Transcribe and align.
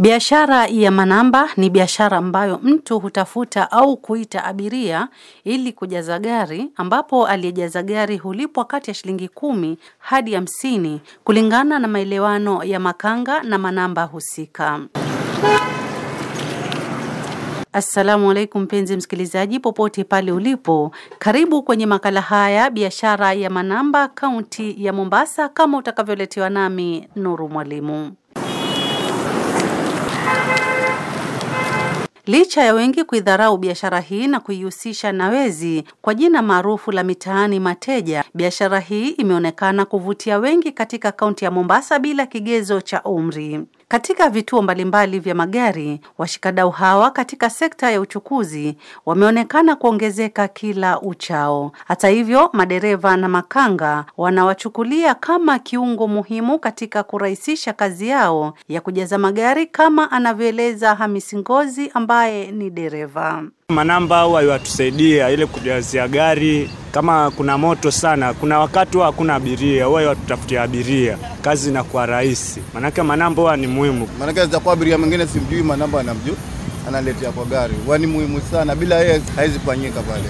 Biashara 0.00 0.66
ya 0.66 0.90
manamba 0.90 1.48
ni 1.56 1.70
biashara 1.70 2.16
ambayo 2.16 2.58
mtu 2.62 2.98
hutafuta 3.00 3.70
au 3.70 3.96
kuita 3.96 4.44
abiria 4.44 5.08
ili 5.44 5.72
kujaza 5.72 6.18
gari, 6.18 6.70
ambapo 6.76 7.26
aliyejaza 7.26 7.82
gari 7.82 8.16
hulipwa 8.16 8.64
kati 8.64 8.90
ya 8.90 8.94
shilingi 8.94 9.28
kumi 9.28 9.78
hadi 9.98 10.34
hamsini 10.34 11.00
kulingana 11.24 11.78
na 11.78 11.88
maelewano 11.88 12.64
ya 12.64 12.80
makanga 12.80 13.42
na 13.42 13.58
manamba 13.58 14.04
husika. 14.04 14.80
Assalamu 17.72 18.30
alaikum 18.30 18.62
mpenzi 18.62 18.96
msikilizaji, 18.96 19.60
popote 19.60 20.04
pale 20.04 20.32
ulipo, 20.32 20.92
karibu 21.18 21.62
kwenye 21.62 21.86
makala 21.86 22.20
haya 22.20 22.70
biashara 22.70 23.32
ya 23.32 23.50
manamba, 23.50 24.08
kaunti 24.08 24.84
ya 24.84 24.92
Mombasa, 24.92 25.48
kama 25.48 25.78
utakavyoletewa 25.78 26.50
nami 26.50 27.08
Nuru 27.16 27.48
Mwalimu. 27.48 28.12
Licha 32.26 32.62
ya 32.64 32.74
wengi 32.74 33.04
kuidharau 33.04 33.58
biashara 33.58 34.00
hii 34.00 34.26
na 34.26 34.40
kuihusisha 34.40 35.12
na 35.12 35.28
wezi 35.28 35.84
kwa 36.02 36.14
jina 36.14 36.42
maarufu 36.42 36.92
la 36.92 37.04
mitaani 37.04 37.60
mateja, 37.60 38.24
biashara 38.34 38.80
hii 38.80 39.08
imeonekana 39.08 39.84
kuvutia 39.84 40.38
wengi 40.38 40.72
katika 40.72 41.12
kaunti 41.12 41.44
ya 41.44 41.50
Mombasa 41.50 41.98
bila 41.98 42.26
kigezo 42.26 42.80
cha 42.80 43.02
umri. 43.02 43.60
Katika 43.90 44.30
vituo 44.30 44.62
mbalimbali 44.62 45.18
vya 45.18 45.34
magari, 45.34 46.00
washikadau 46.18 46.70
hawa 46.70 47.10
katika 47.10 47.50
sekta 47.50 47.90
ya 47.90 48.00
uchukuzi 48.00 48.76
wameonekana 49.06 49.76
kuongezeka 49.76 50.48
kila 50.48 51.00
uchao. 51.00 51.72
Hata 51.86 52.08
hivyo, 52.08 52.50
madereva 52.52 53.16
na 53.16 53.28
makanga 53.28 54.04
wanawachukulia 54.16 55.14
kama 55.14 55.58
kiungo 55.58 56.08
muhimu 56.08 56.58
katika 56.58 57.02
kurahisisha 57.02 57.72
kazi 57.72 58.08
yao 58.08 58.54
ya 58.68 58.80
kujaza 58.80 59.18
magari, 59.18 59.66
kama 59.66 60.10
anavyoeleza 60.10 60.94
Hamisi 60.94 61.36
Ngozi 61.36 61.90
ambaye 61.94 62.50
ni 62.52 62.70
dereva. 62.70 63.44
Manamba 63.68 64.22
huwa 64.22 64.42
yatusaidia 64.42 65.30
ile 65.30 65.46
kujazia 65.46 66.08
gari, 66.08 66.70
kama 66.98 67.30
kuna 67.30 67.58
moto 67.58 67.90
sana, 67.90 68.34
kuna 68.34 68.58
wakati 68.58 68.92
huwa 68.94 69.06
hakuna 69.06 69.34
abiria, 69.34 69.84
huwa 69.84 70.02
watutafutia 70.02 70.62
abiria, 70.62 71.18
kazi 71.42 71.68
inakuwa 71.70 72.06
rahisi, 72.06 72.60
manake 72.74 73.02
manamba 73.02 73.42
huwa 73.42 73.56
ni 73.56 73.66
muhimu. 73.66 74.08
Maanake 74.18 74.44
zitakuwa 74.44 74.74
abiria 74.74 74.98
mwingine 74.98 75.26
simjui, 75.26 75.62
manamba 75.62 76.00
anamjua, 76.00 76.36
analetea 76.88 77.32
kwa 77.32 77.44
gari, 77.44 77.74
huwa 77.84 77.98
ni 77.98 78.06
muhimu 78.06 78.40
sana, 78.50 78.74
bila 78.74 78.96
yeye 79.00 79.20
haizi 79.36 79.58
fanyika 79.58 80.00
pale. 80.00 80.24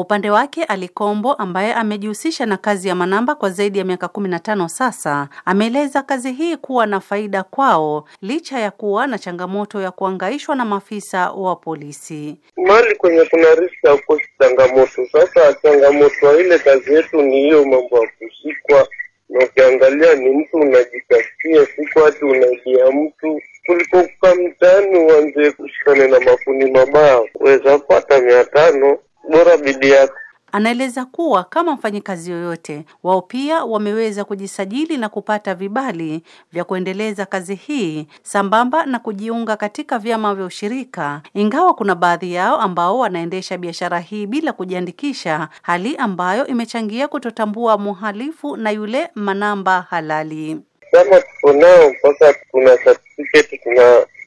Upande 0.00 0.30
wake 0.30 0.64
Ali 0.64 0.88
Kombo 0.88 1.32
ambaye 1.32 1.74
amejihusisha 1.74 2.46
na 2.46 2.56
kazi 2.56 2.88
ya 2.88 2.94
manamba 2.94 3.34
kwa 3.34 3.50
zaidi 3.50 3.78
ya 3.78 3.84
miaka 3.84 4.08
kumi 4.08 4.28
na 4.28 4.38
tano 4.38 4.68
sasa, 4.68 5.28
ameeleza 5.44 6.02
kazi 6.02 6.32
hii 6.32 6.56
kuwa 6.56 6.86
na 6.86 7.00
faida 7.00 7.42
kwao 7.42 8.04
licha 8.22 8.58
ya 8.58 8.70
kuwa 8.70 9.06
na 9.06 9.18
changamoto 9.18 9.80
ya 9.80 9.90
kuangaishwa 9.90 10.56
na 10.56 10.64
maafisa 10.64 11.30
wa 11.32 11.56
polisi. 11.56 12.36
Mali 12.56 12.94
kwenye 12.94 13.24
kuna 13.24 13.54
riski 13.54 13.86
ya 13.86 13.94
ukosi 13.94 14.24
changamoto. 14.38 15.06
Sasa 15.12 15.54
changamoto 15.62 16.26
ya 16.26 16.40
ile 16.40 16.58
kazi 16.58 16.94
yetu 16.94 17.22
ni 17.22 17.40
hiyo 17.40 17.64
mambo 17.64 17.98
ya 18.04 18.10
kushikwa, 18.18 18.88
na 19.28 19.44
ukiangalia 19.44 20.14
ni 20.14 20.30
mtu 20.30 20.56
unajitafutia 20.56 21.66
siku 21.76 21.98
hati 22.04 22.24
unaidia 22.24 22.90
mtu 22.90 23.40
kuliko 23.66 24.02
kukaa 24.02 24.34
mtaani 24.34 24.98
uanze 24.98 25.50
kushikana 25.50 26.08
na 26.08 26.20
mafuni 26.20 26.70
mabaya, 26.70 27.20
weza 27.40 27.78
pata 27.78 28.20
mia 28.20 28.44
tano 28.44 28.98
bora 29.28 29.56
bidii 29.56 29.90
yako. 29.90 30.14
Anaeleza 30.52 31.04
kuwa 31.04 31.44
kama 31.44 31.72
mfanyikazi 31.72 32.30
yoyote, 32.30 32.84
wao 33.02 33.22
pia 33.22 33.64
wameweza 33.64 34.24
kujisajili 34.24 34.96
na 34.96 35.08
kupata 35.08 35.54
vibali 35.54 36.22
vya 36.52 36.64
kuendeleza 36.64 37.26
kazi 37.26 37.54
hii 37.54 38.06
sambamba 38.22 38.86
na 38.86 38.98
kujiunga 38.98 39.56
katika 39.56 39.98
vyama 39.98 40.34
vya 40.34 40.44
ushirika, 40.44 41.20
ingawa 41.34 41.74
kuna 41.74 41.94
baadhi 41.94 42.32
yao 42.34 42.56
ambao 42.60 42.98
wanaendesha 42.98 43.58
biashara 43.58 43.98
hii 43.98 44.26
bila 44.26 44.52
kujiandikisha, 44.52 45.48
hali 45.62 45.96
ambayo 45.96 46.46
imechangia 46.46 47.08
kutotambua 47.08 47.78
muhalifu 47.78 48.56
na 48.56 48.70
yule 48.70 49.08
manamba 49.14 49.86
halali. 49.90 50.60
Kama 50.92 51.20
tuko 51.20 51.52
nao 51.52 51.90
mpaka 51.90 52.34
tuna 52.50 52.76
certificate 52.76 53.60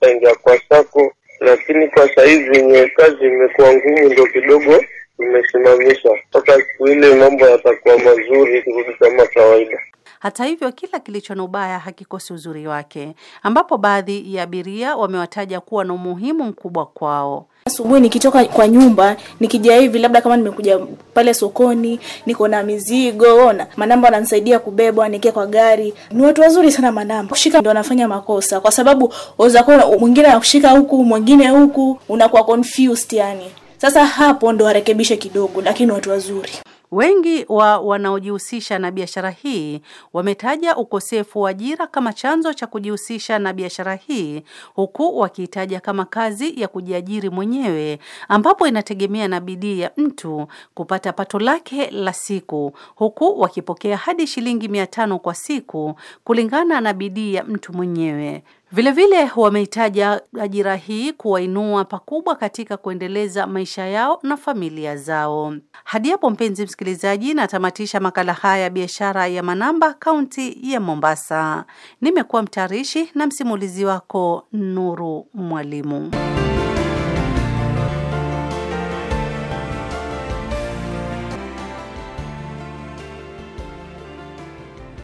tunaingia 0.00 0.34
kwa 0.34 0.58
sako, 0.68 1.12
lakini 1.44 1.88
kwa 1.88 2.14
saizi 2.14 2.50
yenye 2.56 2.88
kazi 2.88 3.24
imekuwa 3.26 3.72
ngumu, 3.74 4.08
ndo 4.12 4.26
kidogo 4.26 4.84
imesimamisha 5.20 6.08
mpaka 6.28 6.52
siku 6.54 6.88
ile 6.88 7.14
mambo 7.14 7.46
yatakuwa 7.46 7.98
mazuri, 7.98 8.62
kurudi 8.62 8.92
kama 8.98 9.26
kawaida. 9.26 9.80
Hata 10.20 10.44
hivyo, 10.44 10.72
kila 10.72 10.98
kilicho 11.00 11.34
na 11.34 11.42
ubaya 11.42 11.78
hakikosi 11.78 12.32
uzuri 12.32 12.66
wake, 12.66 13.14
ambapo 13.42 13.78
baadhi 13.78 14.34
ya 14.34 14.42
abiria 14.42 14.96
wamewataja 14.96 15.60
kuwa 15.60 15.84
na 15.84 15.92
umuhimu 15.94 16.44
mkubwa 16.44 16.86
kwao. 16.86 17.46
Asubuhi 17.66 18.00
nikitoka 18.00 18.44
kwa 18.44 18.68
nyumba 18.68 19.16
nikija 19.40 19.76
hivi, 19.76 19.98
labda 19.98 20.20
kama 20.20 20.36
nimekuja 20.36 20.78
pale 21.14 21.34
sokoni, 21.34 22.00
niko 22.26 22.48
na 22.48 22.62
mizigo, 22.62 23.36
ona 23.46 23.66
manamba 23.76 24.06
wananisaidia 24.08 24.58
kubebwa, 24.58 25.08
nikie 25.08 25.32
kwa 25.32 25.46
gari. 25.46 25.94
Ni 26.10 26.22
watu 26.22 26.40
wazuri 26.40 26.72
sana 26.72 26.92
manamba. 26.92 27.30
Kushika 27.30 27.60
ndo 27.60 27.68
wanafanya 27.68 28.08
makosa, 28.08 28.60
kwa 28.60 28.72
sababu 28.72 29.14
waweza 29.38 29.62
kuwa 29.62 29.98
mwingine 29.98 30.26
anakushika 30.28 30.70
huku, 30.70 31.04
mwingine 31.04 31.48
huku, 31.48 31.98
unakuwa 32.08 32.44
confused 32.44 33.12
yani. 33.12 33.46
Sasa 33.78 34.04
hapo 34.06 34.52
ndo 34.52 34.64
warekebishe 34.64 35.16
kidogo, 35.16 35.62
lakini 35.62 35.92
watu 35.92 36.10
wazuri. 36.10 36.50
Wengi 36.92 37.44
wa 37.48 37.78
wanaojihusisha 37.78 38.78
na 38.78 38.90
biashara 38.90 39.30
hii 39.30 39.80
wametaja 40.12 40.76
ukosefu 40.76 41.40
wa 41.40 41.50
ajira 41.50 41.86
kama 41.86 42.12
chanzo 42.12 42.52
cha 42.52 42.66
kujihusisha 42.66 43.38
na 43.38 43.52
biashara 43.52 43.94
hii, 43.94 44.42
huku 44.74 45.18
wakiitaja 45.18 45.80
kama 45.80 46.04
kazi 46.04 46.60
ya 46.60 46.68
kujiajiri 46.68 47.30
mwenyewe, 47.30 47.98
ambapo 48.28 48.66
inategemea 48.66 49.28
na 49.28 49.40
bidii 49.40 49.80
ya 49.80 49.90
mtu 49.96 50.46
kupata 50.74 51.12
pato 51.12 51.38
lake 51.38 51.90
la 51.90 52.12
siku, 52.12 52.72
huku 52.94 53.40
wakipokea 53.40 53.96
hadi 53.96 54.26
shilingi 54.26 54.68
mia 54.68 54.86
tano 54.86 55.18
kwa 55.18 55.34
siku 55.34 55.94
kulingana 56.24 56.80
na 56.80 56.92
bidii 56.92 57.34
ya 57.34 57.44
mtu 57.44 57.72
mwenyewe. 57.72 58.42
Vilevile 58.74 59.30
wameitaja 59.36 60.20
ajira 60.40 60.76
hii 60.76 61.12
kuwainua 61.12 61.84
pakubwa 61.84 62.36
katika 62.36 62.76
kuendeleza 62.76 63.46
maisha 63.46 63.86
yao 63.86 64.18
na 64.22 64.36
familia 64.36 64.96
zao. 64.96 65.54
Hadi 65.84 66.10
hapo, 66.10 66.30
mpenzi 66.30 66.64
msikilizaji, 66.64 67.34
natamatisha 67.34 68.00
makala 68.00 68.32
haya 68.32 68.62
ya 68.62 68.70
biashara 68.70 69.26
ya 69.26 69.42
manamba 69.42 69.94
kaunti 69.94 70.72
ya 70.72 70.80
Mombasa. 70.80 71.64
Nimekuwa 72.00 72.42
mtayarishi 72.42 73.10
na 73.14 73.26
msimulizi 73.26 73.84
wako 73.84 74.46
Nuru 74.52 75.26
Mwalimu. 75.34 76.10